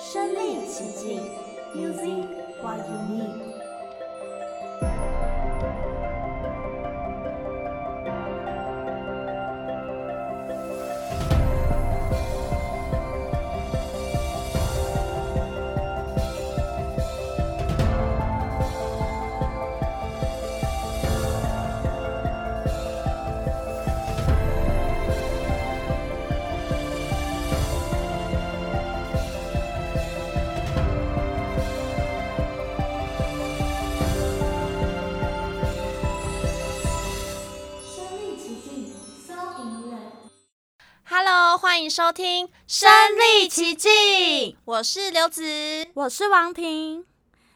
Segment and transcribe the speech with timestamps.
[0.00, 1.20] 身临其境
[1.74, 2.24] ，Music
[2.62, 3.47] what you need。
[41.88, 43.90] 迎收听《身历其境》，
[44.66, 45.42] 我是刘子，
[45.94, 47.06] 我是王婷。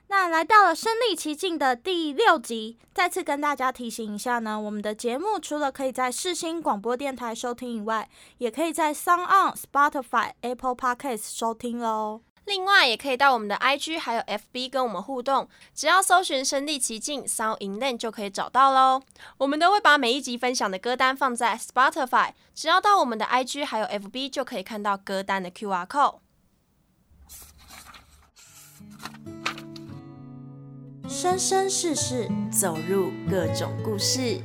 [0.09, 8.09] 那来到了《身历其境》的第六集，再次跟大家提醒一下呢，我们的节目除了可以在世新广播电台收听以外，
[8.39, 12.23] 也可以在 SoundOn、Spotify、Apple Podcasts 收听喽。
[12.45, 19.03] 另外，也可以到我们的 IG 还有 FB 跟我们互动，只要搜寻“身历其境 ”，Sound in Land 就可以找到喽。
[19.39, 26.19] 我们都会把每一集分享的歌单放在 Spotify，只要到我们的 IG 还有 FB 就可以看到歌单的 QR code。
[31.09, 34.41] 生生世世，走入各种故事。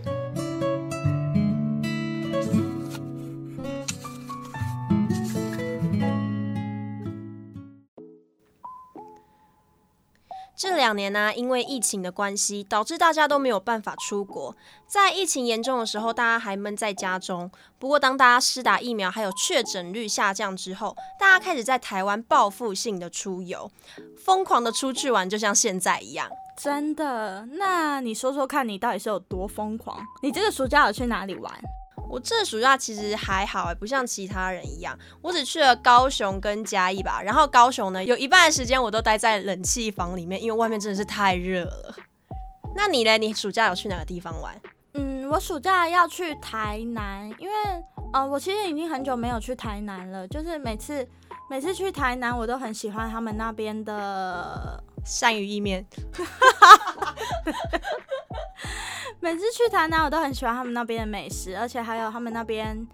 [10.58, 14.56] 这两年呢、因为疫情的关系，导致大家都没有办法出国。
[14.88, 17.52] 在疫情严重的时候，大家还闷在家中。
[17.78, 23.70] 不过，当大家施打疫苗，还有确诊率下降之后，大家开始在台湾报复性的出游，
[24.18, 26.28] 疯狂的出去玩，就像现在一样。
[26.58, 27.48] 真的？
[27.52, 30.04] 那你说说看，你到底是有多疯狂？
[30.24, 31.54] 你这个暑假有去哪里玩？
[32.10, 37.22] 我这暑假其实还好哎，不像其他人一样，我只去了高雄跟嘉义吧。
[37.22, 41.96] 然后高雄呢，有一半的时间我都待在冷气房里面，因为外面真的是太热了。
[42.76, 43.18] 那你呢？
[43.18, 44.56] 你暑假有去哪个地方玩？
[44.94, 47.56] 嗯，我暑假要去台南，因为
[48.14, 50.28] 呃，我其实已经很久没有去台南了。
[50.28, 51.08] 就是每次
[51.50, 55.86] 每次去台南，我都很喜欢他们那边的鳝鱼意面。
[59.20, 62.88] 每次去台南，我都很喜欢他们那边的美食，而且还有他们那边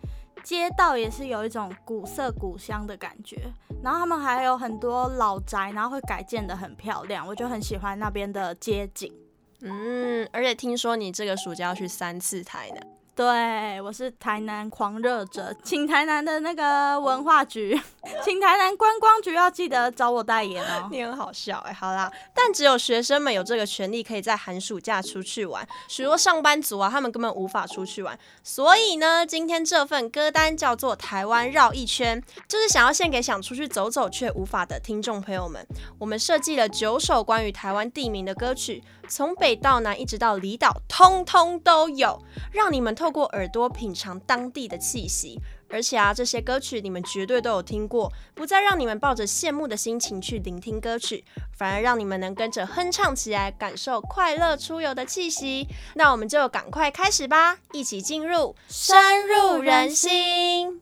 [0.44, 3.52] 街道也是有一种古色古香的感觉。
[3.84, 9.14] 然后他们还有很多老宅，然后会改建的很漂亮，我就很喜欢那边的街景。
[9.62, 12.88] 嗯，而且听说你这个暑假要去三次台南。
[13.16, 17.79] 对，我是台南狂热者，请台南的那个文化局，
[18.25, 20.90] 请台南观光局要记得找我代言哦。
[20.91, 28.18] 你很好笑哎，好啦，但只有学生们有这个权利，可以在寒暑假出去玩，许多上班族啊，他们根本无法出去玩。
[28.41, 35.63] 所以呢，今天这份歌单叫做《台湾绕一圈》，就是想要献给想出去走走却无法的听众朋友们。
[36.00, 42.18] 我们设计了九首关于台湾地名的歌曲，从北到南一直到离岛，通通都有，
[42.53, 42.94] 让你们。
[42.94, 51.25] 透过耳朵品尝当地的气息，而且啊，这些歌曲你们绝对都有听过，不再让你们抱着羡慕的心情去聆听歌曲，
[51.58, 55.68] 反而让你们能跟着哼唱起来，感受快乐出游的气息。
[55.96, 60.81] 那我们就赶快开始吧，一起进入深入人心，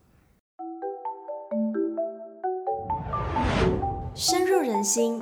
[4.13, 5.19] 深入人心，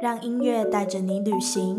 [0.00, 1.78] 让音乐带着你旅行。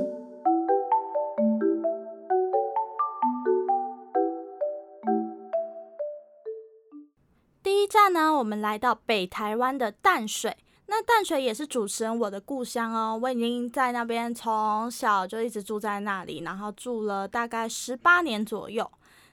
[7.69, 10.57] 第一站呢，我们来到北台湾的淡水。
[10.87, 18.89] 那淡水也是主持人我的故乡哦，我已经在那边从小就一直住在那里，然后住了大概十八年左右。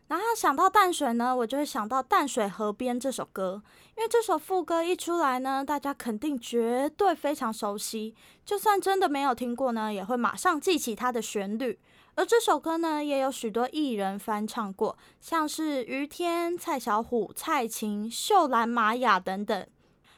[0.09, 3.63] 然后想到淡水呢，我就会想到《淡水河边》这首歌，
[3.97, 8.15] 因为这首副歌一出来呢，大家肯定绝对非常熟悉，
[8.45, 11.79] 就算真的没有听过呢，也会马上记起它的旋律。
[12.17, 19.67] 而这首歌呢，也有许多艺人翻唱过，像是于天、蔡小虎、蔡琴、秀兰、玛雅等等。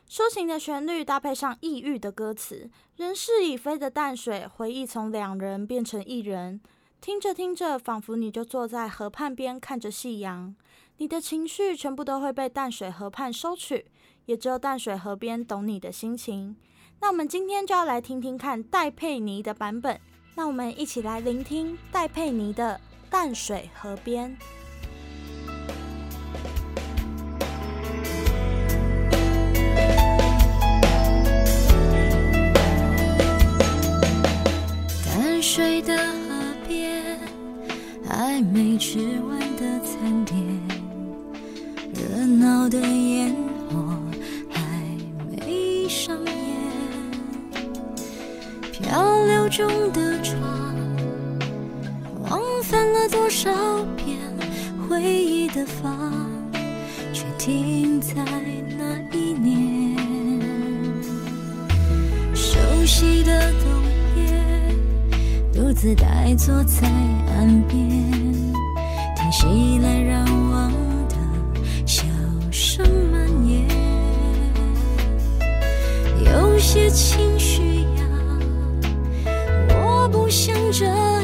[0.09, 6.61] 抒情的旋律搭配上抑郁的歌词，人事已非的淡水，回忆从两人变成一人。
[7.01, 10.55] 听着听着，仿佛你就坐在河畔边看着夕阳，
[10.99, 13.87] 你的情绪全部都会被淡水河畔收取，
[14.27, 16.57] 也只有淡水河边懂你的心情。
[17.01, 20.01] 那我们今天就要来听听看戴佩妮的版本。
[20.39, 22.81] 那我们一起来聆听戴佩妮的
[23.11, 24.31] 《淡水河边》。
[35.05, 37.19] 淡水的河边，
[38.09, 40.37] 还没吃完的餐点，
[41.93, 43.35] 热闹的烟
[43.69, 44.01] 火
[44.49, 44.63] 还
[45.37, 46.17] 没上。
[48.89, 50.41] 漂流中的船，
[52.23, 53.51] 往返了多少
[53.95, 54.17] 遍
[54.89, 56.11] 回忆的房，
[57.13, 58.15] 却停在
[58.79, 59.95] 那一年。
[62.35, 62.57] 熟
[62.87, 63.69] 悉的冬
[64.17, 64.75] 夜，
[65.53, 66.89] 独自呆坐在
[67.37, 67.79] 岸边，
[69.15, 70.73] 听熙来攘往
[71.11, 71.15] 的
[71.85, 72.05] 笑
[72.51, 73.69] 声蔓延，
[76.25, 77.38] 有些情。
[80.29, 81.18] 想着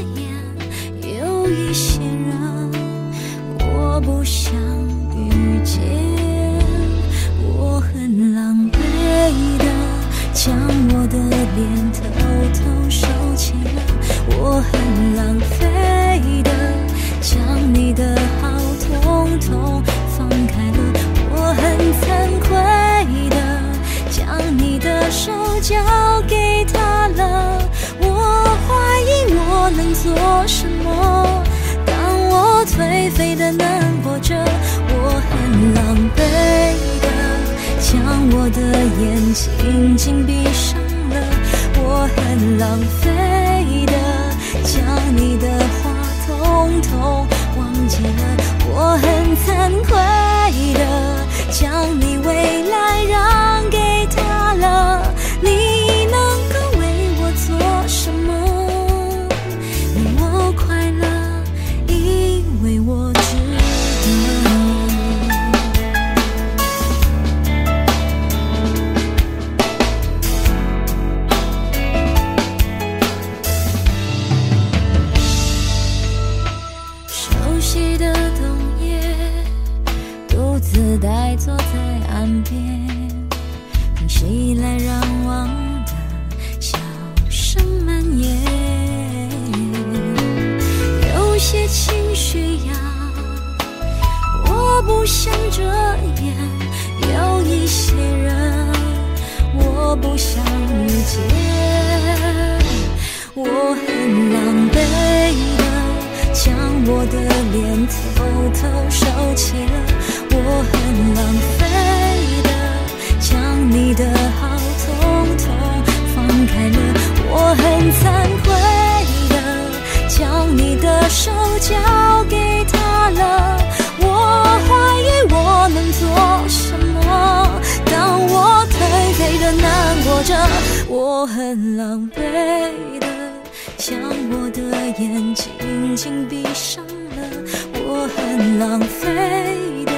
[135.05, 137.29] 眼睛紧闭上了，
[137.75, 139.93] 我很浪费的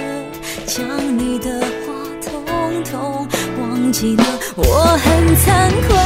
[0.66, 0.84] 将
[1.16, 3.28] 你的话统统
[3.60, 4.24] 忘记了，
[4.56, 6.05] 我很惭愧。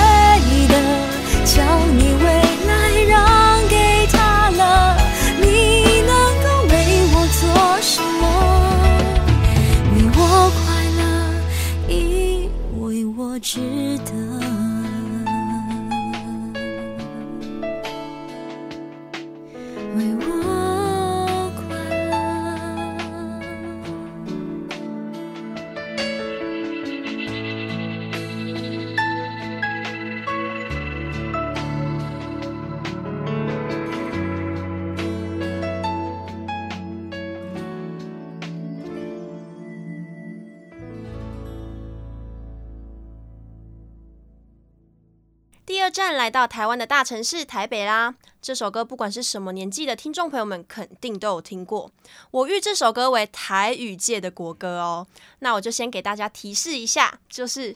[46.20, 48.14] 来到台湾的大城市台北啦！
[48.42, 51.90] 这首歌不管是什么年纪的听众朋友们，肯定都有听过。
[52.30, 55.06] 我誉这首歌为台语界的国歌哦。
[55.38, 57.74] 那我就先给大家提示一下，就是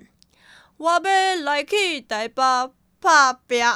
[0.78, 2.42] 我要来去台北
[2.98, 3.62] 打拼。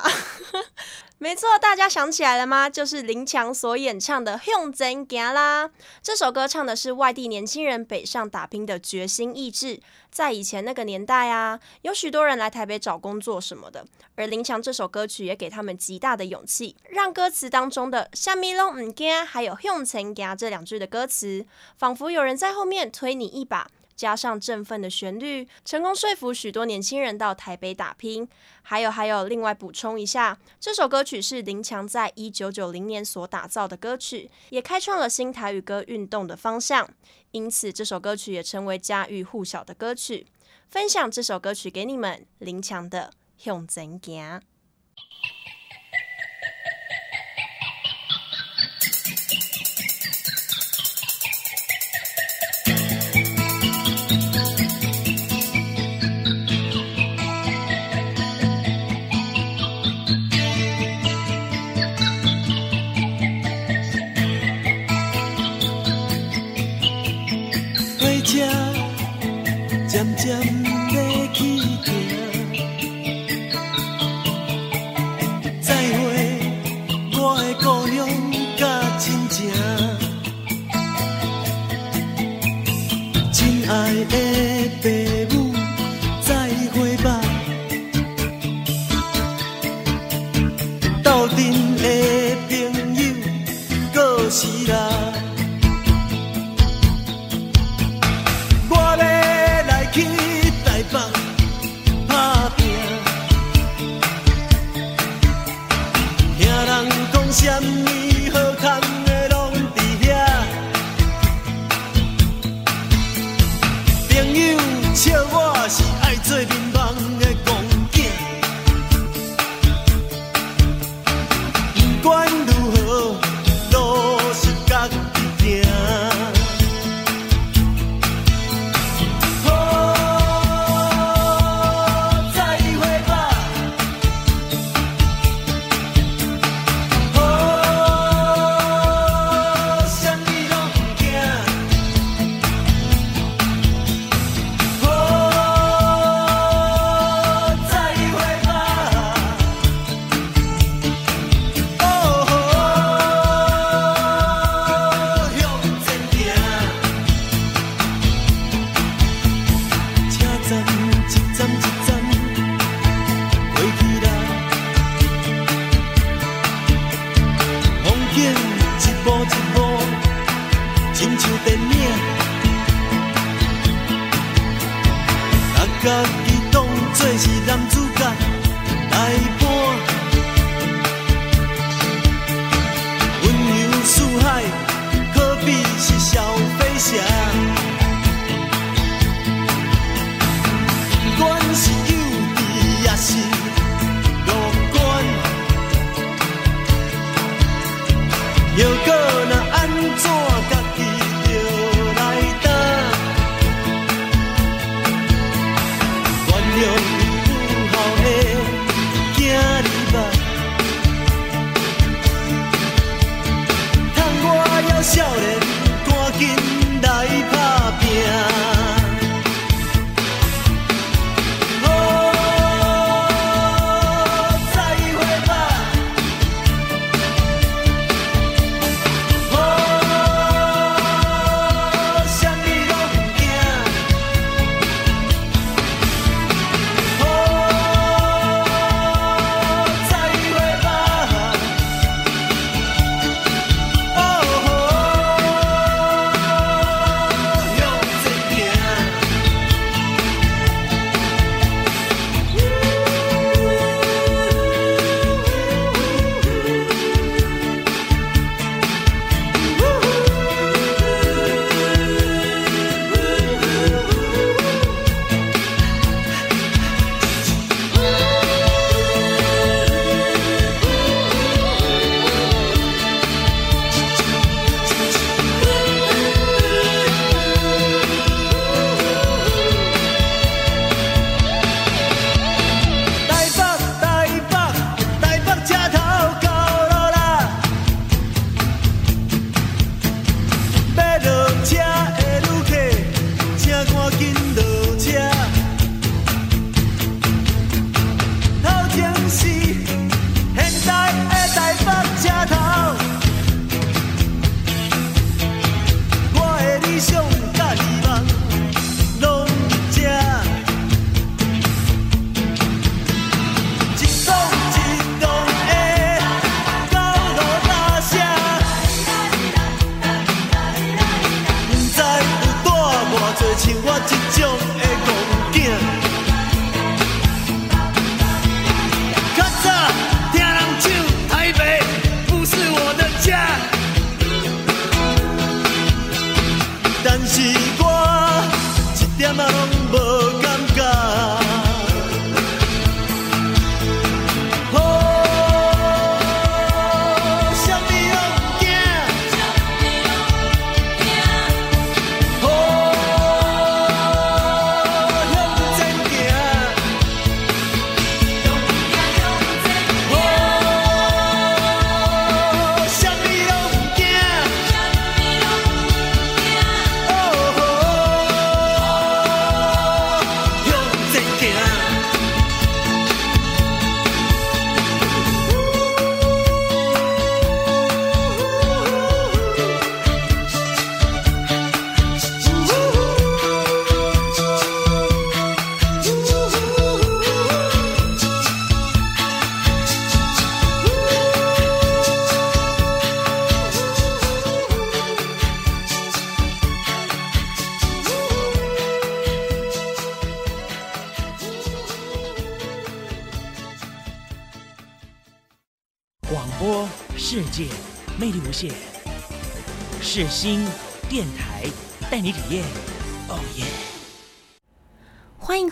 [1.18, 2.70] 没错，大家想起来了吗？
[2.70, 5.68] 就是林强所演唱的《向前行》啦。
[6.02, 9.82] 这首歌唱的是外地年轻人北上打拼的决心意志。
[10.10, 13.84] 在以前那个年代啊，有许多人来台北找工作什么的，
[14.16, 21.46] 而林强这首歌曲也给他们极大的勇气，让歌词当中的“下面拢唔惊”还有“向前行”这两句的歌词，
[21.78, 23.68] 仿佛有人在后面推你一把。
[24.00, 28.26] 加上振奋的旋律，成功说服许多年轻人到台北打拼。
[28.62, 36.88] 还有还有，另外补充一下，这首歌曲是林强在一九九零年所打造的歌曲，也开创了新台语歌运动的方向。
[37.32, 40.26] 因此，这首歌曲也成为家喻户晓的歌曲。
[40.70, 44.40] 分享这首歌曲给你们，林强的《向前行》。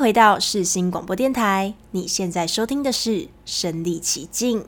[0.09, 3.11] 回到世新广播电台，你现在收听的是
[3.45, 4.63] 《身历其境》。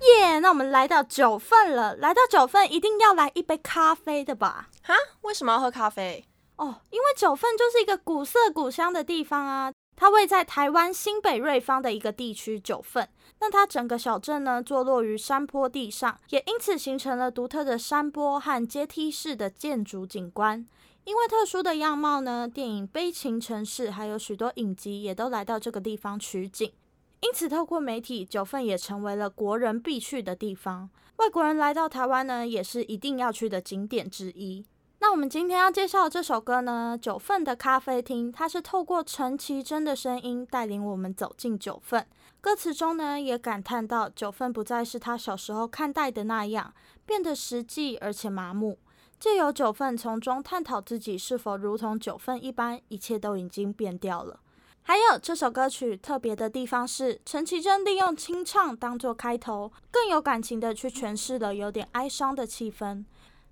[0.00, 0.38] 耶！
[0.38, 4.70] 那我们来到九份了，来到九份一定要来一杯咖啡的吧？
[4.82, 4.94] 哈？
[5.20, 6.24] 为什么要喝咖啡？
[6.56, 9.70] 哦，因为九份就是一个古色古香的地方啊。
[9.94, 13.06] 它位在台湾新北瑞芳的一个地区九份，
[13.38, 20.66] 那它整个小镇呢，坐落于山坡地上，也因此形成了独特的山坡和阶梯式的建筑景观。
[21.04, 26.72] 因为特殊的样貌呢，电影《悲情城市》还有许多影集也都来到这个地方取景。
[27.20, 30.88] 因此，透过媒体，九份也成为了国人必去的地方。
[31.16, 34.64] 外国人来到台湾呢，也是一定要去的景点之一。
[35.00, 42.06] 那我们今天要介绍的这首歌呢，《九份的咖啡厅》，它是透过陈绮贞的声音带领我们走进九份。
[42.40, 46.72] 歌词中呢，也感叹到九份不再是他小时候看待的那样，
[47.04, 48.78] 变得实际而且麻木。
[49.22, 54.40] 借由九份从中探讨自己是否如同九份一般，一切都已经变掉了。
[54.82, 63.04] 还有这首歌曲特别的地方是，陈绮贞利用清唱当做开头，更有感情的去诠释了有点哀伤的气氛。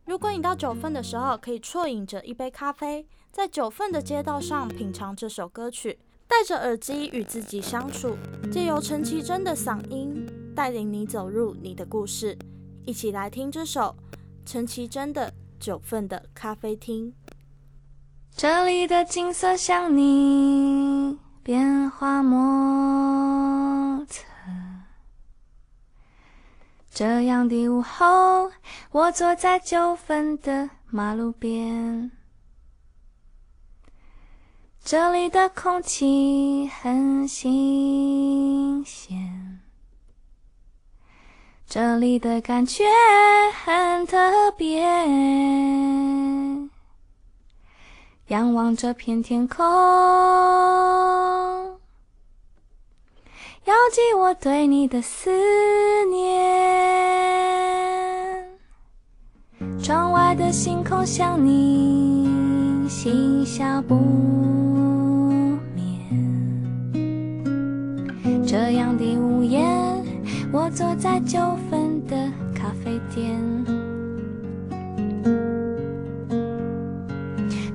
[0.07, 8.16] 如果你到九份的时候，可以啜饮着一杯咖啡，在九份的街道上品尝这首歌曲，戴着耳机与自己相处，
[8.51, 12.37] 借由陈绮贞的嗓音带领你走入你的故事，
[12.85, 13.95] 一起来听这首
[14.45, 15.29] 陈绮贞的
[15.61, 17.12] 《九份的咖啡厅》。
[18.35, 24.25] 这里的景色像你变化莫测。
[26.90, 28.51] 这样的午后，
[28.90, 32.11] 我坐在九份的马路边，
[34.83, 39.50] 这里的空气很新鲜，
[41.73, 42.83] 这里的感觉
[43.65, 44.19] 很特
[44.57, 44.83] 别。
[48.27, 49.65] 仰望这片天空。
[53.67, 55.31] 遥寄我对你的思
[56.07, 56.35] 念，
[59.81, 62.29] 窗外的星空像你，
[62.89, 63.95] 心笑不
[65.77, 65.87] 眠。
[68.45, 69.61] 这样的午夜，
[70.53, 71.39] 我坐在九
[71.71, 72.17] 份的
[72.55, 73.39] 咖啡店，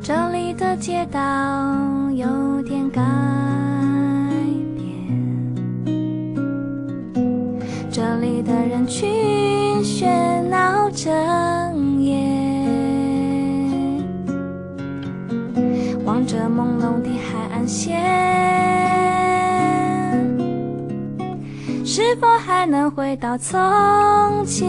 [0.01, 3.01] 这里的街道有点改
[4.75, 5.95] 变，
[7.89, 8.35] 这里。
[8.45, 9.09] 的人群
[9.81, 11.11] 喧闹整
[11.99, 12.15] 夜，
[16.05, 17.99] 望着朦胧的海岸线，
[21.97, 23.57] 是否还能回到从
[24.45, 24.67] 前？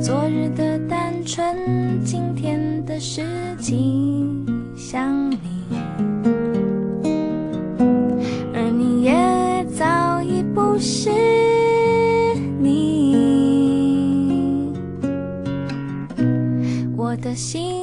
[0.00, 3.22] 昨日的单纯，今天的世
[3.58, 4.02] 纪
[4.74, 5.36] 想你。
[8.54, 9.12] 而你也
[9.76, 11.10] 早已不是
[12.58, 13.12] 你，
[16.96, 17.81] 我的心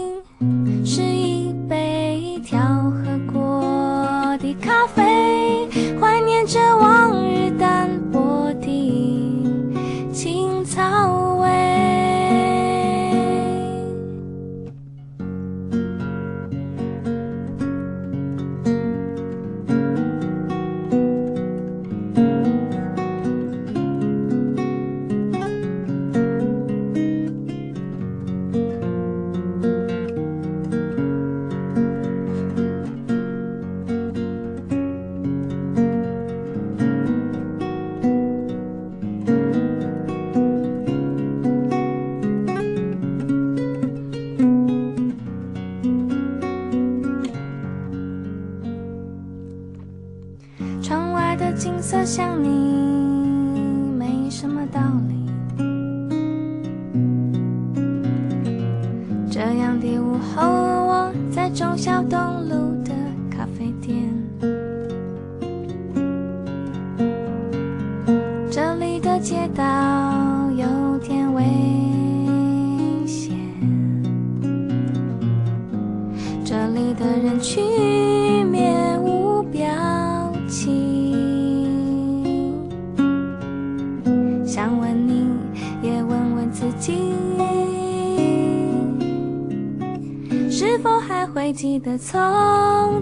[91.34, 92.20] 会记得从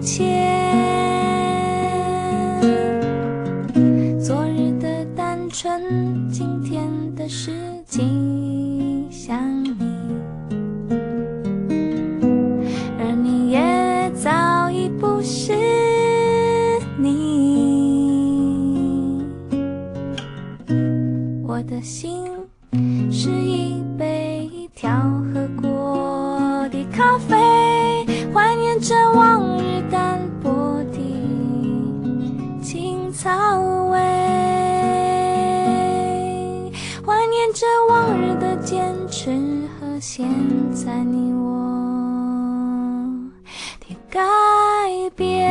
[0.00, 0.22] 前，
[4.20, 7.50] 昨日的单纯今天的事
[7.86, 9.74] 情想你，
[12.98, 15.52] 而你也早已不是
[16.98, 17.28] 你。
[21.46, 22.27] 我的心
[41.04, 43.30] 你我
[43.80, 44.20] 的改
[45.16, 45.48] 变。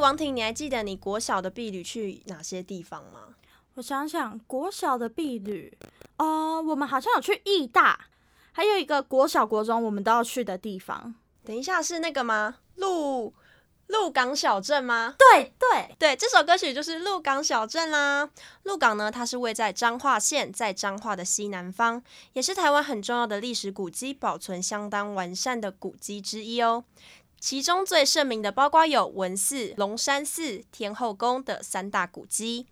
[0.00, 3.29] 王婷，你还记得你国小的毕旅去哪些地方吗？
[3.80, 5.74] 我想想，国小的毕旅，
[6.18, 7.98] 哦、呃，我们好像有去义大，
[8.52, 11.14] 还有一个国小、国中我们都要去的地方。
[11.46, 12.56] 等一下，是那个吗？
[12.74, 13.32] 鹿
[13.86, 15.14] 鹿港小镇吗？
[15.18, 18.28] 对对对，这首歌曲就是鹿港小镇啦。
[18.64, 22.02] 鹿港呢，它是位在彰化县，在彰化的西南方，
[22.34, 26.84] 也是台湾很重要的历史古迹，保存相当完善的古迹之一哦。
[27.38, 32.66] 其中最盛名的，包括有文寺、龙山寺、天后宫的三大古迹。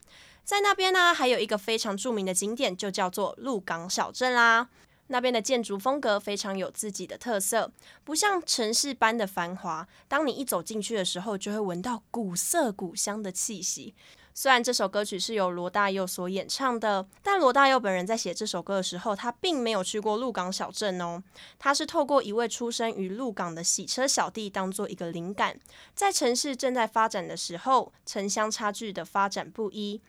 [0.49, 4.67] 在那边呢，还有一个非常著名的景点，就叫做鹿港小镇啦。
[5.09, 7.71] 那边的建筑风格非常有自己的特色，
[8.03, 9.87] 不像城市般的繁华。
[10.09, 13.95] 当你一走进去的时候，就会闻到古色古香的气息。
[14.33, 21.23] 虽然这首歌曲是由罗大佑所演唱的，但罗大佑本人在写这首歌的时候，他并没有去过鹿港小镇哦。
[21.59, 25.61] 他是透过一位出生于鹿港的洗车小弟当做一个灵感，
[25.95, 30.01] 在城市正在发展的时候，城乡差距的发展不一。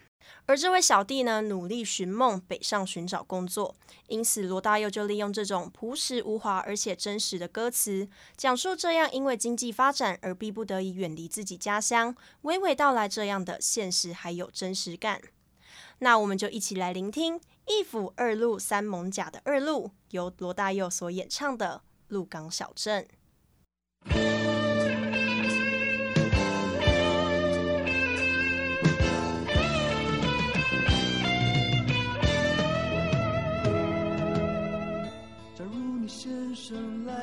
[0.45, 3.75] 而这位小弟呢，努力寻梦，北上寻找工作。
[4.07, 15.21] 因此，罗大佑就利用这种朴实无华而且真实的歌词，讲述这样因为经济发展而逼不得已远离自己家乡，娓娓道来这样的现实还有真实感。
[15.99, 23.03] 那我们就一起来聆听一府二路三艋甲的二路，由罗大佑所演唱的《鹿港小镇》。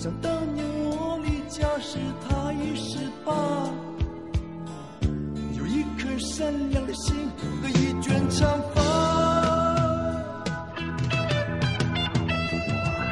[0.00, 3.34] 想当年我离家时，他已十八，
[5.58, 7.16] 有一颗善良的心
[7.60, 8.80] 和一卷长发。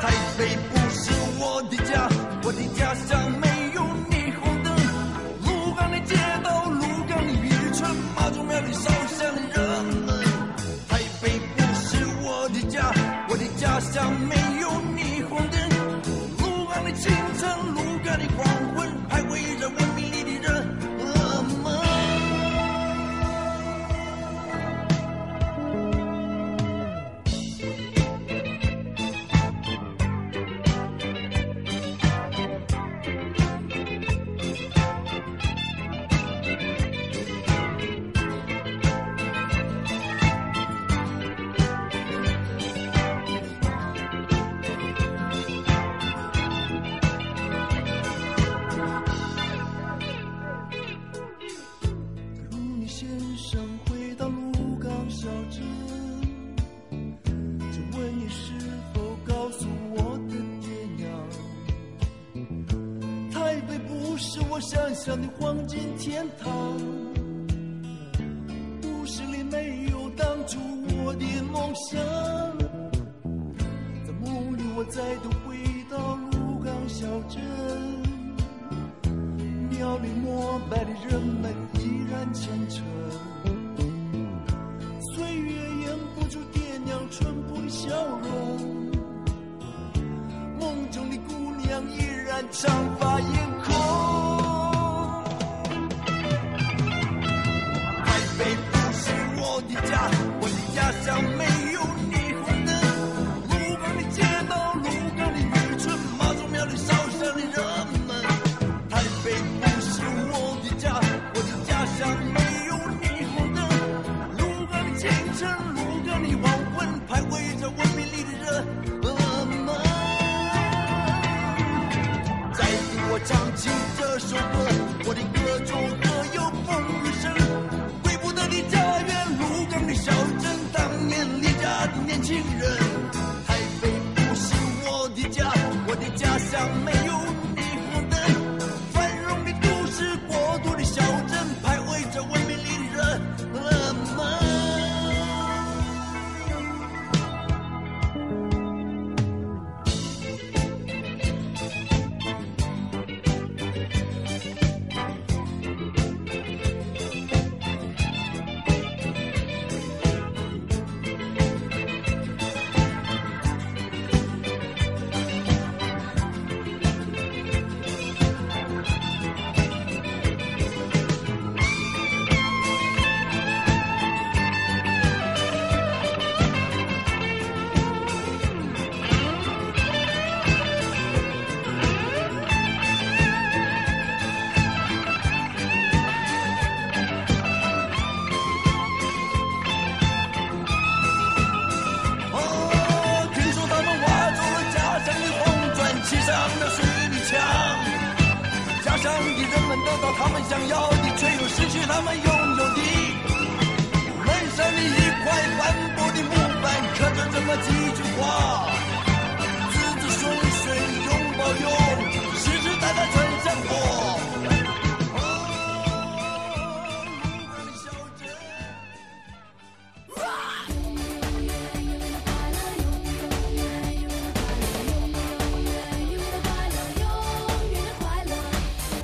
[0.01, 2.09] 台北不是我的家，
[2.45, 3.33] 我的家乡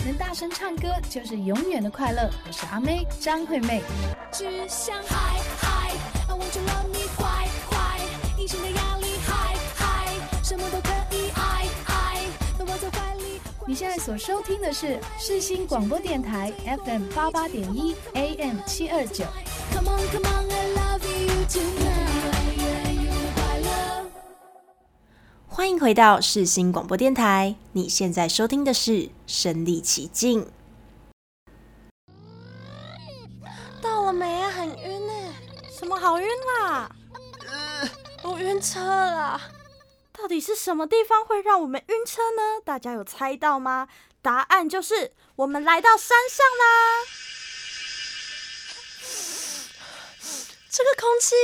[0.05, 2.29] 能大声唱歌就是永远的快乐。
[2.47, 3.83] 我是阿妹张惠妹。
[4.33, 5.93] 只想嗨嗨
[6.29, 8.01] ，I want you love me，快快，
[8.37, 10.09] 隐形的压力嗨嗨，
[10.43, 12.27] 什么都可以爱爱，
[12.81, 13.41] 在怀里。
[13.65, 16.53] 你现在所收听的是世新广播电台
[16.85, 19.25] FM 八八点一 AM 七二九。
[19.73, 22.12] Come on come on，I love you tonight，
[25.63, 28.91] 欢迎回到世新广播电台，你现在收听的是
[29.29, 30.45] 《身历其境》。
[33.81, 34.51] 到了没啊？
[34.51, 35.13] 很晕呢、
[35.71, 36.27] 什么好晕
[36.59, 36.91] 啦？
[38.25, 39.41] 我晕车了。
[40.13, 42.61] 到底是什么地方会让我们晕车呢？
[42.65, 43.87] 大家有猜到吗？
[44.21, 47.07] 答案就是我们来到山上啦！
[50.69, 51.37] 这个空气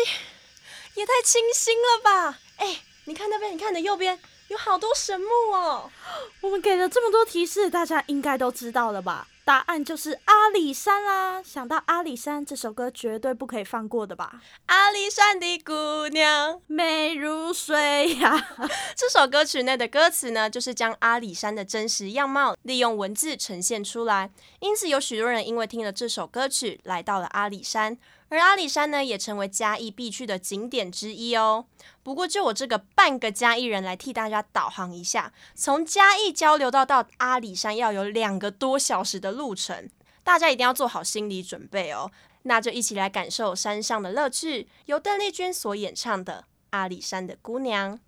[0.95, 2.41] 也太清新了吧！
[2.57, 4.19] 哎，你看那边，你看你的右边
[4.49, 5.91] 有好多神木哦。
[6.43, 9.27] 我们给了这么多提示，大家应该都知道了吧？
[9.47, 11.43] 答案就是阿里山啦！
[11.43, 14.43] 想到阿里山这首歌，绝对不可以放过的吧？
[14.67, 18.49] 阿里山的姑娘，美如水呀！
[18.95, 24.31] 这首歌曲内的歌词呢，就是将阿里山的真实样貌利用文字呈现出来。
[24.61, 27.97] 因此，有许多人因为听了这首歌曲，来到了阿里山。
[28.31, 31.67] 而阿里山呢，也成为嘉义必去的景点之一哦。
[32.03, 39.89] 不过，就我这个半个嘉义人来替大家导航一下，从嘉义交流道到阿里山要有两个多小时的路程，
[40.23, 42.11] 大家一定要做好心理准备哦。
[42.43, 47.99] 那就一起来感受山上的乐趣，由邓丽君所演唱的《阿里山的姑娘》。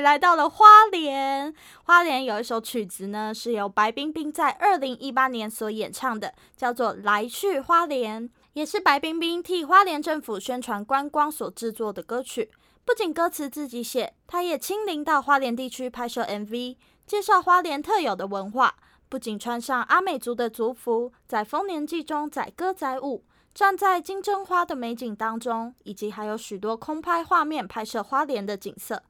[0.00, 1.54] 来到了花莲。
[1.84, 12.50] 花莲有一首曲子呢，是由白冰冰在二零一八年所演唱的，叫做《来去花莲》，也是白冰冰替花莲政府宣传观光所制作的歌曲。
[12.84, 16.76] 不仅歌词自己写，她也亲临到花莲地区拍摄 MV，
[17.06, 18.74] 介绍花莲特有的文化。
[19.08, 23.24] 不仅穿上阿美族的族服，在丰年祭中载歌载舞。
[23.54, 29.00] 站在金针花的美景当中，以及还有许多空拍画面拍摄花莲的景色。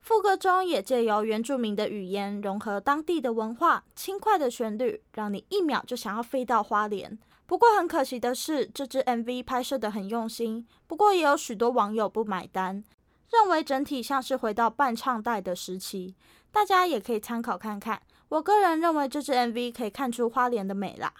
[0.00, 7.18] 副歌中也借由原住民的语言融合当地的文化，轻快的旋律让你一秒就想要飞到花莲。
[7.46, 12.82] 不过很可惜的是，这支 MV 拍摄得很用心，不过也有许多网友不买单，
[13.30, 16.14] 认为整体像是回到伴唱带的时期。
[16.50, 18.00] 大家也可以参考看看。
[18.30, 21.12] 我个人认为这支 MV 可以看出花莲的美啦。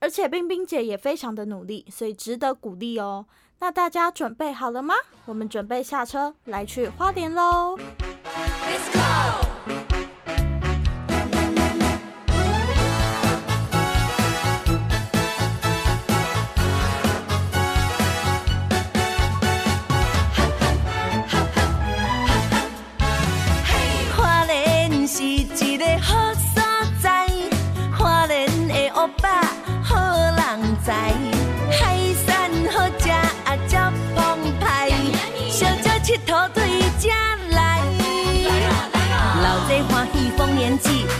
[0.00, 3.24] 而且冰冰姐也非常的努力，所以值得鼓励哦。
[3.64, 4.94] 那大家准备好了吗？
[5.24, 7.78] 我们准备下车来去花莲喽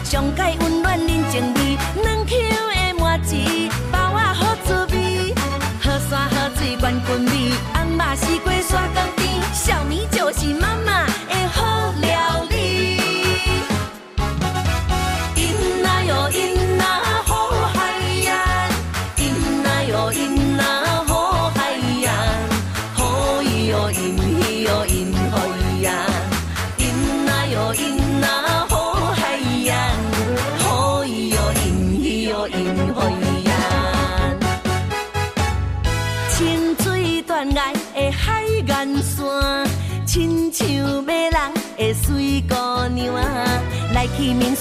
[0.04, 0.54] 上界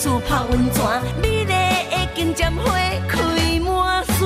[0.03, 0.83] 去民宿泡温泉，
[1.21, 1.53] 美丽的
[2.13, 2.65] 金针花
[3.07, 3.21] 开
[3.61, 4.19] 满山。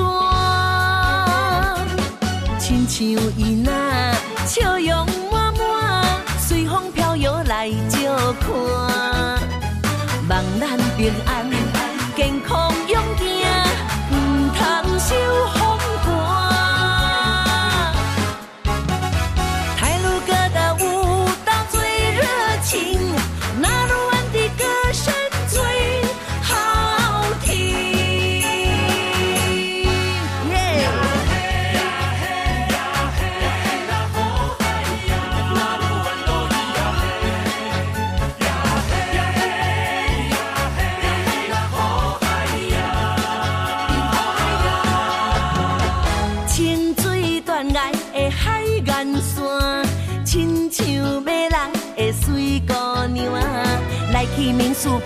[2.58, 2.98] 亲像
[3.36, 4.12] 伊那
[4.44, 6.04] 笑容满满，
[6.40, 8.50] 随风飘摇来照看，
[10.28, 11.48] 望咱平安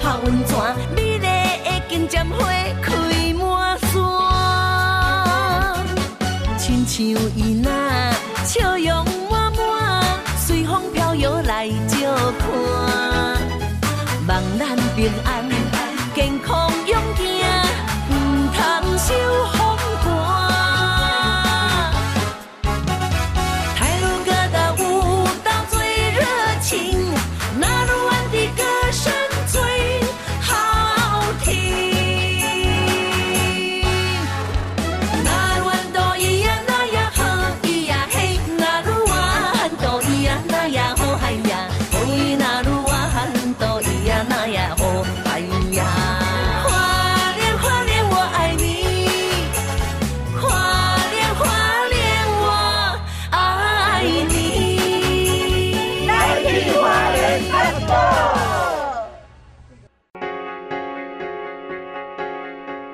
[0.00, 0.56] 泡温泉，
[0.94, 1.26] 美丽的
[1.88, 2.38] 金针花
[2.80, 2.92] 开
[3.34, 3.90] 满山，
[6.58, 7.00] 亲像
[7.36, 8.12] 伊那
[8.44, 10.04] 笑容满满，
[10.38, 11.94] 随风飘摇来照
[12.38, 12.48] 看，
[14.28, 15.41] 望咱平安，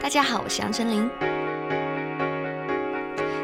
[0.09, 1.07] 大家好，我是杨丞琳。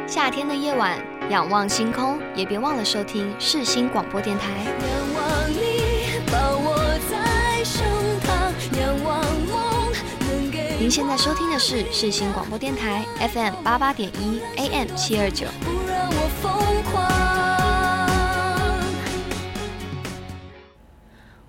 [0.09, 0.99] 夏天的夜晚，
[1.29, 4.49] 仰望星空，也别忘了收听世新广播电台。
[4.65, 6.79] 仰望你，抱我
[7.11, 7.85] 在胸
[8.23, 15.47] 膛，仰望梦能给您现在收听的是世新广播电台 FM 八八点一 AM 七二九。
[15.61, 16.51] 不让我疯
[16.91, 17.05] 狂。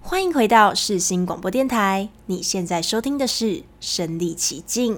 [0.01, 3.45] 欢迎回到世新广播电台，你现在收听的是
[3.85, 4.97] 《身历其境》。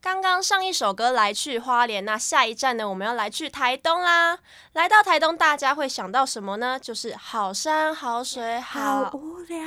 [0.00, 2.88] 刚刚上一首歌来去花莲，那下一站呢？
[2.88, 4.38] 我们要来去台东啦。
[4.72, 6.80] 来到台东，大家会想到什么呢？
[6.80, 9.58] 就是好山好水好，好无聊。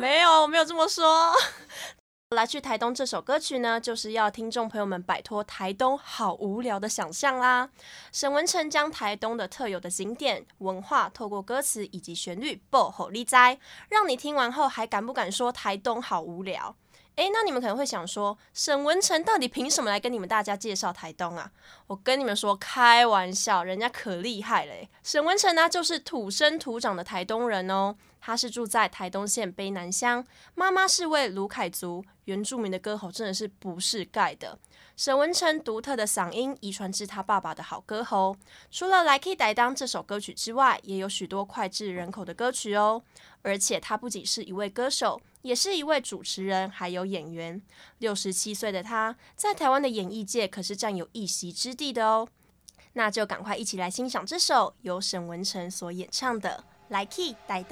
[0.00, 1.34] 没有，没有这么说。
[2.34, 7.68] 来去台东这首歌曲呢，就是要听众朋友们摆脱台东好无聊的想象啦。
[8.10, 13.58] 沈文成将台东的特有的景点文化，透过歌词以及旋律，爆吼力哉，
[13.90, 16.74] 让你听完后还敢不敢说台东好无聊？
[17.16, 21.50] 诶，那你们可能会想说，沈文成到底凭什么来跟你们大家介绍台东啊？
[21.86, 24.72] 我跟你们说，开玩笑，人家可厉害了。
[25.02, 27.94] 沈文成呢，就是土生土长的台东人哦。
[28.24, 34.56] 他是住在台东县卑南乡，妈妈是位卢凯族原住民的歌喉，真的是不是盖的。
[34.96, 38.36] 沈文成独特的嗓音遗传至他爸爸的好歌喉。
[38.70, 43.02] 除了《来去台东》这首歌曲之外，也有许多脍炙人口的歌曲哦。
[43.42, 47.60] 而且他不仅是一位歌手，也是一位主持人，还有演员。
[47.98, 52.28] 六十七岁的他，在台湾的演艺界可是占有一席之地的哦。
[52.92, 56.64] 那就赶快一起来欣赏这首由沈文成所演唱的。
[56.88, 57.62] 来去台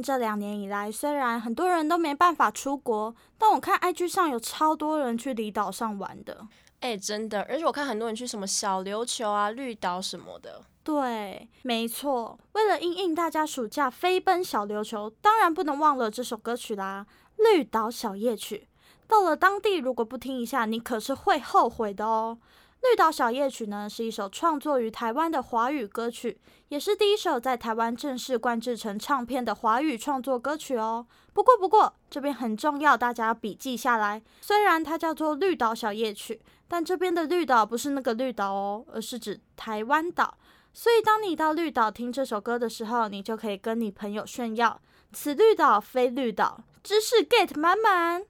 [0.00, 0.10] 东。
[0.10, 6.46] 这两年以来，虽然很多人都没办法出国，但我看 IG 上有超多人去离岛上玩的。
[6.80, 10.62] 哎、欸，真的，而且我看很多人去什么小琉球啊、绿岛什么的。
[10.82, 12.38] 对，没错。
[12.52, 17.06] 为了应应大家暑假飞奔小琉球，当然不能忘了这首歌曲啦，
[17.42, 18.66] 《绿岛小夜曲》。
[19.06, 22.38] 到了当地，如果不听一下，你可是会后悔的哦。
[22.82, 31.06] 《绿岛小夜曲》呢，是一首创作于台湾的华语歌曲，也是第一首在台湾正式灌制成唱片的华语创作歌曲哦。
[31.34, 34.22] 不过，不过这边很重要，大家要笔记下来。
[34.40, 36.34] 虽然它叫做《绿岛小夜曲》，
[36.68, 40.38] 但这边的绿岛不是那个绿岛哦，而是指台湾岛。
[40.72, 44.80] 所以，当你到绿岛听这首歌的时候，你就可以跟你朋友炫耀：
[45.12, 48.24] 此绿岛非绿岛，知识 get 满满。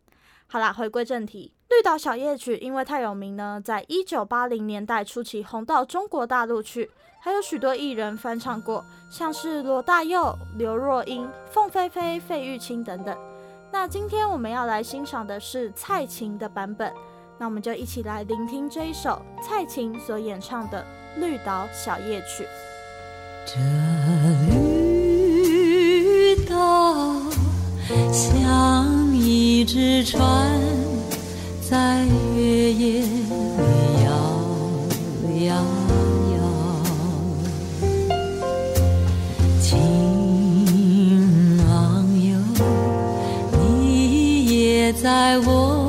[0.48, 1.52] 好啦，回归正题。
[1.70, 6.90] 《绿岛小夜曲》因为太有名呢，在一九八零年代初期红到中国大陆去，
[7.20, 13.16] 还有许多艺人翻唱过，像是罗大佑、刘若英、凤飞飞、费玉清等等。
[13.70, 16.92] 那今天我们要来欣赏的是蔡琴的版本，
[17.38, 20.84] 那我们就一起来聆听这一首蔡琴所演唱的
[21.20, 22.44] 《绿岛小夜曲》。
[23.46, 23.54] 这
[26.10, 27.14] 绿岛
[28.12, 30.89] 像一只船。
[31.70, 32.04] 在
[32.34, 33.06] 月夜里
[34.02, 34.10] 摇
[35.46, 35.54] 摇
[36.34, 36.42] 摇，
[39.62, 39.68] 情
[41.58, 42.28] 郎哟，
[43.52, 45.79] 你也在我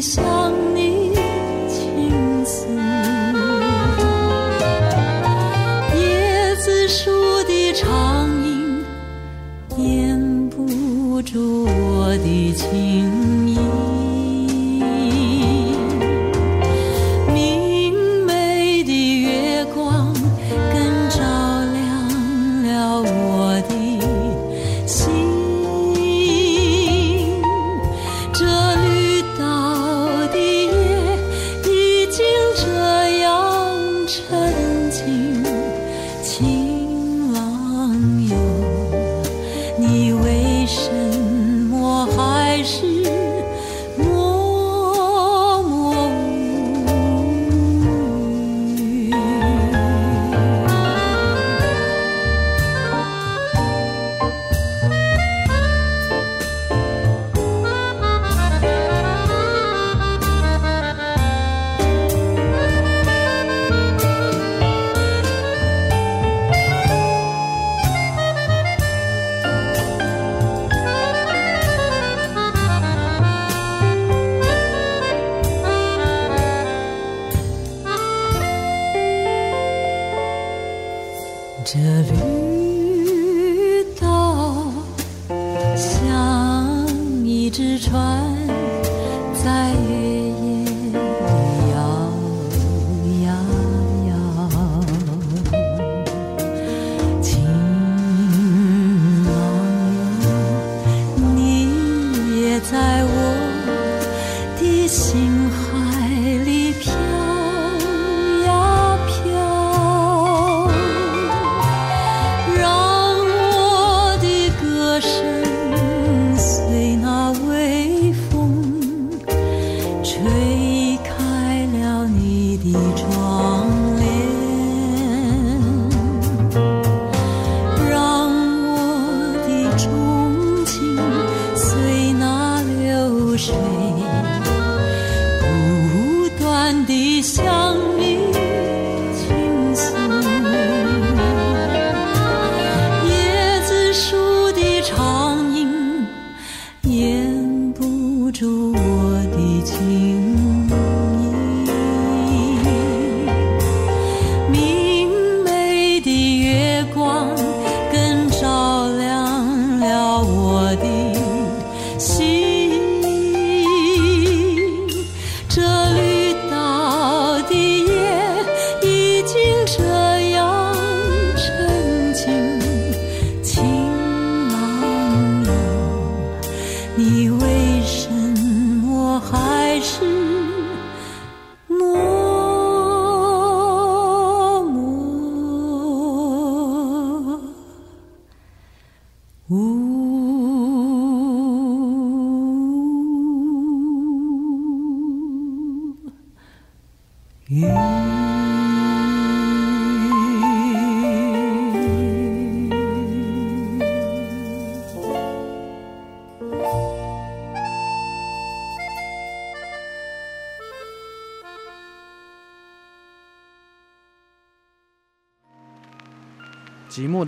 [0.00, 0.37] 最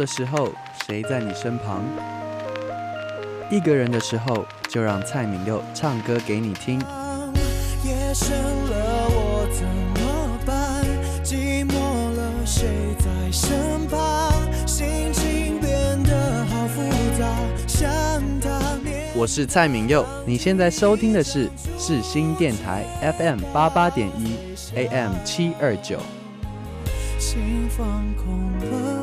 [0.01, 0.49] 的时候，
[0.87, 1.85] 谁在你身旁？
[3.51, 6.81] 一个人的时候，就让蔡敏佑唱歌给你听。
[7.85, 9.67] 夜深了，我怎
[10.01, 10.83] 么办？
[11.23, 11.75] 寂寞
[12.17, 14.33] 了，谁在身旁？
[14.67, 16.81] 心情变得好复
[17.19, 17.37] 杂，
[17.67, 17.87] 想
[18.41, 18.59] 他。
[19.15, 22.87] 我是蔡敏佑，你现在收听的是世新电台
[23.19, 24.35] FM 八八点一
[24.75, 25.99] AM 七二九。
[27.19, 27.87] 心放
[28.17, 29.00] 空了。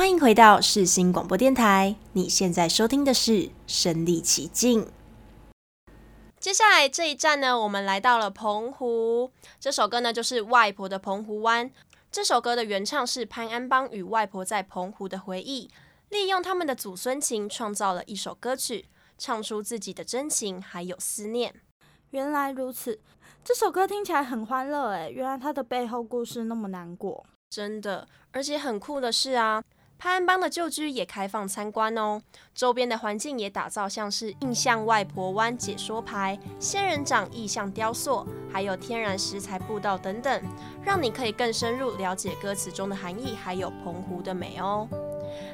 [0.00, 3.32] 欢迎回到世新广播电台，你现在收听的是
[3.66, 4.86] 《身历其境》。
[6.38, 9.30] 接下来这一站呢，我们来到了澎湖。
[9.60, 11.68] 这首歌呢，就是《外婆的澎湖湾》。
[12.10, 15.68] 这首歌的原唱是潘安邦与外婆在澎湖的回忆，
[16.08, 18.86] 利用他们的祖孙情，创造了一首歌曲。
[19.18, 21.54] 唱出自己的真情，还有思念。
[22.12, 22.98] 原来如此，
[23.44, 25.10] 这首歌听起来很欢乐诶。
[25.10, 28.08] 原来它的背后故事那么难过，真的。
[28.32, 29.62] 而且很酷的是啊，
[30.00, 32.22] 潘安邦的旧居也开放参观哦。
[32.54, 40.42] 周边的环境也打造像是印象外婆湾解说牌、仙人掌意象雕塑，还有天然石材步道等等，
[40.82, 44.88] 让你可以更深入了解歌词中的含义，还有澎湖的美哦。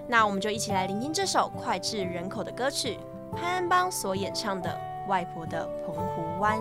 [0.06, 3.00] 那我们就一起来聆听这首脍炙人口的歌曲。
[3.36, 4.70] 潘安邦所演唱的
[5.08, 6.60] 《外婆的澎湖湾》。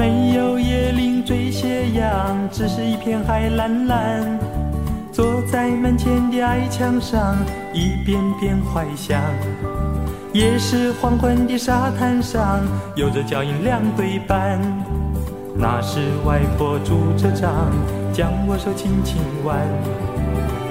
[0.00, 4.38] 没有椰林缀斜阳，只是一片海蓝蓝。
[5.12, 7.36] 坐在门前的矮墙上，
[7.74, 9.20] 一遍遍怀想。
[10.32, 12.62] 也是黄昏的沙滩上，
[12.96, 14.58] 有着脚印两对半。
[15.54, 17.52] 那是外婆拄着杖，
[18.10, 19.58] 将我手轻轻挽。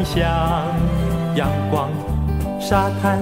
[0.00, 0.24] 幻想，
[1.36, 1.90] 阳光、
[2.58, 3.20] 沙滩。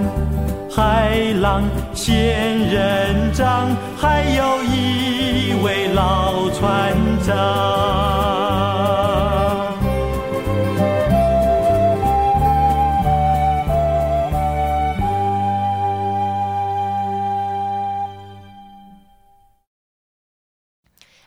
[0.70, 7.34] 海浪、仙人掌，还有一位老船长。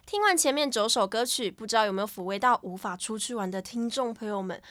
[0.06, 4.62] 听完前面九首歌曲，不知道有没有抚慰到无法出去玩的听众朋友们？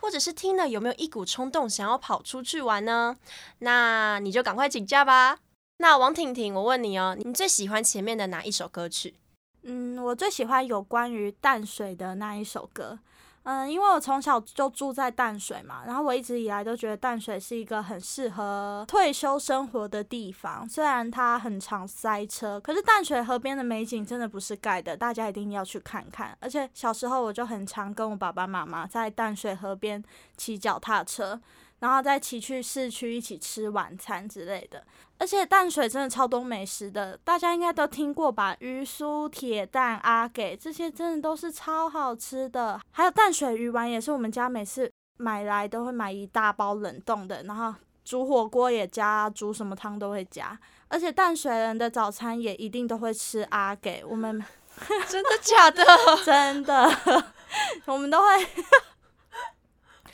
[0.00, 3.16] 或者是听了有没有一股冲动想要跑出去玩呢？
[3.58, 5.38] 那你就赶快请假吧。
[5.76, 9.14] 那王婷婷，我问你哦，你最喜欢前面的哪一首歌曲？
[9.62, 12.98] 嗯，我最喜欢有关于淡水的那一首歌。
[13.44, 20.68] 嗯，因为我从小就住在淡水嘛，然后我一直以来都觉得淡水是一个很适合退休生活的地方。
[20.68, 26.36] 虽然它很常塞车，可是淡水河边的美景真的不是盖的，大家一定要去看看。
[26.40, 30.02] 而且小时候我就很常跟我爸爸妈妈在淡水河边
[30.36, 31.40] 骑脚踏车。
[31.80, 34.84] 然后再骑去市区一起吃晚餐之类的，
[35.20, 38.56] 而且淡水真的超多美食的，大家应该都听过吧？
[38.60, 42.80] 鱼酥、铁蛋、阿给这些真的都是超好吃的。
[42.90, 50.58] 还有淡水鱼丸也是我们家每次买来都会买一大包冷冻的，然后煮火锅也加，煮什么汤都会加。
[50.88, 54.42] 而且淡水人的早餐也一定都会吃阿给，我们
[55.06, 55.84] 真的假的？
[56.24, 56.90] 真的，
[57.84, 58.26] 我们都会。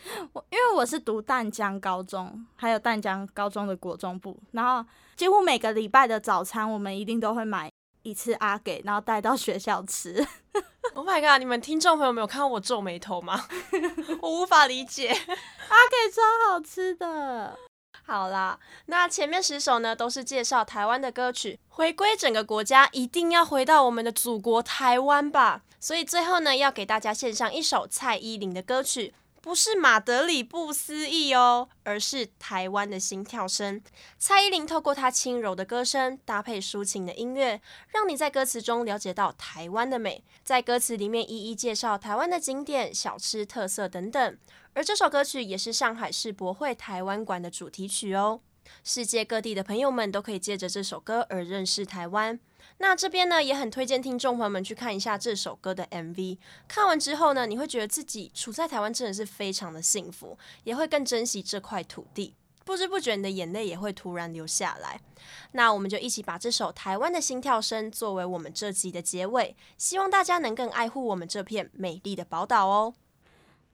[0.32, 7.70] 我因为我是读淡江高中，还有淡江高中的国中部，然后几乎每个礼拜的早餐，我们一定都会买
[8.02, 10.26] 一次阿给，然后带到学校吃。
[10.94, 11.38] Oh my god！
[11.40, 13.46] 你们听众朋友没有看到我皱眉头吗？
[14.22, 15.09] 我无法理解，
[15.68, 17.59] 阿给超好吃的。
[18.07, 21.59] 好啦，那前面十首呢，都是介绍台湾的歌曲。
[21.68, 25.62] 回归整个国家，一定要回到我们的祖国台湾吧。
[25.80, 29.12] 所以最后呢，要给大家献上一首蔡依林的歌曲。
[29.47, 33.80] 不是马德里不思议哦，而是台湾的心跳声。
[34.18, 40.24] 蔡依林透过她轻柔的歌声，搭配抒情的音乐，让你在歌词中了解到台湾的美。
[40.42, 44.36] 在歌词里面一一介绍台湾的景点、小吃特色等等。
[44.72, 48.40] 而这首歌曲也是上海世博会台湾馆的主题曲哦。
[48.82, 52.40] 世界各地的朋友们都可以借着这首歌而认识台湾。
[52.79, 56.39] 那这边呢，也很推荐听众朋友们去看一下这首歌的 MV。
[56.68, 62.35] 看完之后呢，你会觉得自己处在台湾真的是非常的幸福，也会更珍惜这块土地。
[62.64, 65.01] 不知不觉，你的眼泪也会突然流下来。
[65.53, 72.95] 那我们就一起把这首《台湾的心跳声》作为我们这集的结尾，希望大家能更爱护我们这片美丽的宝岛哦。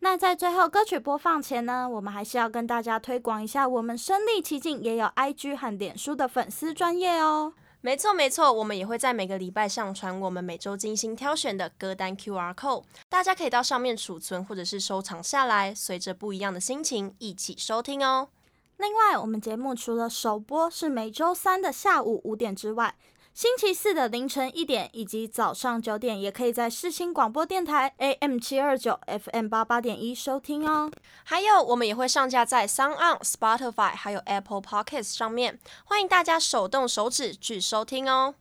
[0.01, 7.55] 那在最后歌曲播放前呢，我们还是要跟大家推广一下，我们身历其境也有 IG 和脸书的粉丝专业哦。
[7.85, 18.28] 没错没错，我们也会在每个礼拜上传我们每周精心挑选的歌单 QR code，大家可以到上面储存或者是收藏下来，随着不一样的心情一起收听哦。
[18.76, 22.95] 另外，我们节目除了首播是每周三的下午五点之外，
[23.35, 30.91] 星期四的凌晨一点以及早上九点，也可以在世新广播电台 AM 七二九 FM 八八点一收听哦。
[31.24, 38.35] 还有，我们也会上架在 SoundOn、Spotify 还有 Apple Podcasts 上面，欢迎大家手动手指去收听哦。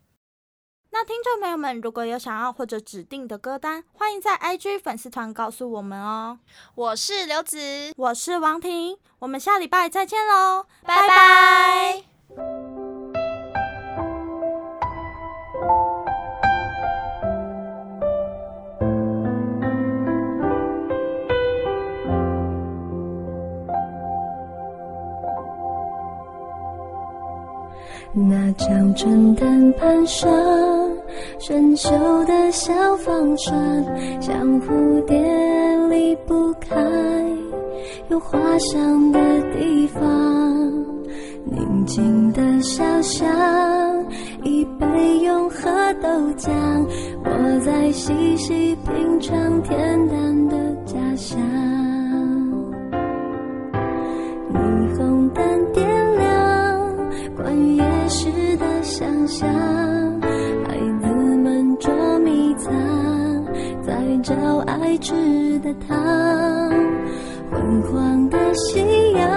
[0.93, 6.37] 那听众朋友们，如果有想要或者指定的歌单，欢迎在 IG 粉丝团告诉我们哦。
[6.75, 12.80] 我是刘子，我是王婷，我们下礼拜再见喽，拜拜。
[28.13, 30.29] 那张春灯盘上
[31.39, 35.17] 生锈的小方船，像蝴蝶
[35.89, 36.75] 离不开
[38.09, 39.19] 有花香的
[39.53, 40.01] 地方。
[41.45, 43.25] 宁静的小巷，
[44.43, 45.69] 一杯永和
[46.01, 46.51] 豆浆，
[47.23, 49.69] 我在细细品尝恬
[50.09, 51.39] 淡的家乡。
[59.01, 59.49] 想象，
[60.67, 62.71] 孩子们捉迷藏，
[63.81, 64.35] 在找
[64.67, 65.97] 爱吃的糖。
[67.49, 68.79] 昏黄的夕
[69.13, 69.27] 阳，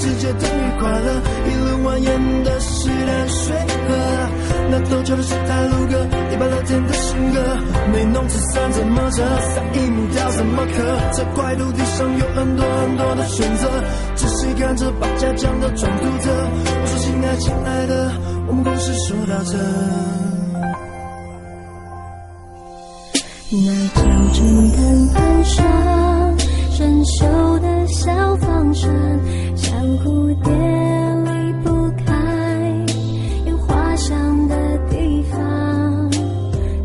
[0.00, 3.54] 世界等于快乐，一路蜿蜒的是淡水
[3.86, 3.94] 河，
[4.70, 7.38] 那陡峭的是太鲁阁，一般乐天的性格，
[7.92, 10.72] 没弄纸伞怎么折，伞一木条怎么刻，
[11.12, 13.68] 这块土地上有很多很多的选择，
[14.14, 16.30] 仔细看着把家讲的装独特，
[16.64, 18.10] 我说亲爱亲爱的，
[18.48, 19.58] 我们故事说到这。
[23.52, 26.38] 那条城灯盘上
[26.70, 28.88] 生锈的小房车，
[30.02, 30.50] 蝴蝶
[31.26, 32.14] 离不开
[33.46, 36.10] 有花香的地方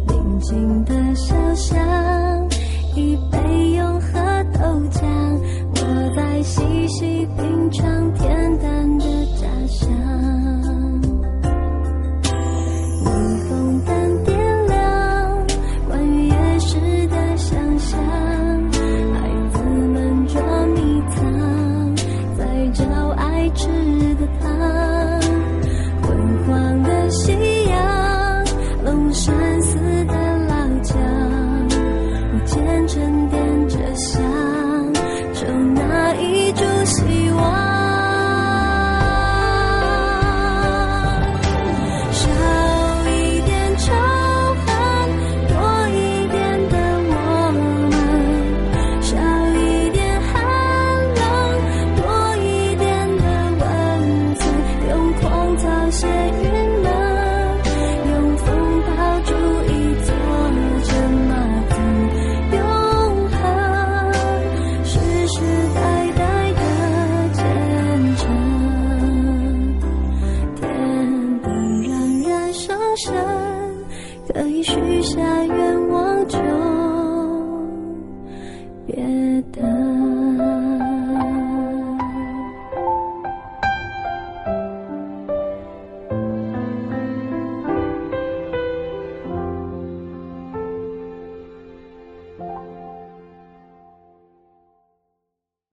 [0.08, 2.50] 宁静的小巷
[2.94, 4.60] 一杯永和豆
[4.92, 5.06] 浆
[5.76, 8.35] 我在细细品尝甜